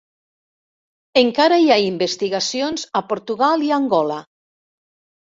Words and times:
Encara 1.19 1.59
hi 1.63 1.67
ha 1.75 1.75
investigacions 1.87 2.85
a 3.01 3.01
Portugal 3.11 3.65
i 3.67 3.69
Angola. 3.77 4.17